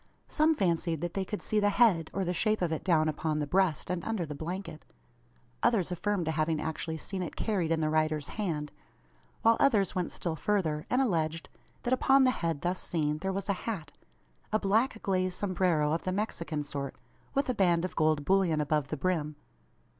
[0.27, 3.37] Some fancied that they could see the head, or the shape of it, down upon
[3.37, 4.83] the breast, and under the blanket;
[5.61, 8.71] others affirmed to having actually seen it carried in the rider's hand;
[9.43, 11.49] while others went still further, and alleged:
[11.83, 13.91] that upon the head thus seen there was a hat
[14.51, 16.95] a black glaze sombrero of the Mexican sort,
[17.35, 19.35] with a band of gold bullion above the brim!